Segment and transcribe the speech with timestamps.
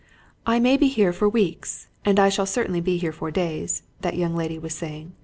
[0.47, 4.17] "I may be here for weeks, and I shall certainly be here for days," that
[4.17, 5.11] young lady was saying.